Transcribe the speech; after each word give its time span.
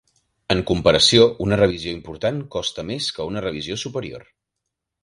En 0.53 0.63
comparació, 0.69 1.27
una 1.45 1.59
revisió 1.61 1.93
important 1.99 2.41
costa 2.57 2.87
més 2.89 3.13
que 3.19 3.31
una 3.35 3.47
revisió 3.49 3.79
superior. 3.87 4.27